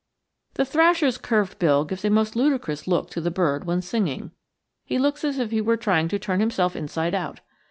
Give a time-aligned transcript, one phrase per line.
[0.55, 4.31] The thrasher's curved bill gives a most ludicrous look to the bird when singing.
[4.83, 7.41] He looks as if he were trying to turn himself inside out.